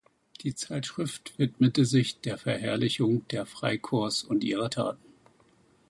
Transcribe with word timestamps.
Die 0.41 0.55
Zeitschrift 0.55 1.37
widmete 1.37 1.85
sich 1.85 2.21
der 2.21 2.39
Verherrlichung 2.39 3.27
der 3.27 3.45
Freikorps 3.45 4.23
und 4.23 4.43
ihrer 4.43 4.71
Taten. 4.71 4.97